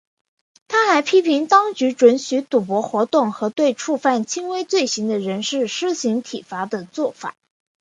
[0.67, 7.35] 他还批评当局准许赌博活动和对触犯轻微罪行的人士施行体罚的作法。